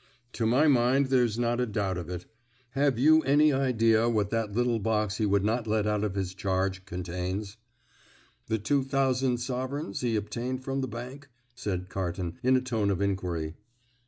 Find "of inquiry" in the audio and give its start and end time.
12.89-13.53